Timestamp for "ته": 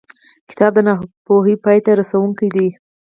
1.85-1.91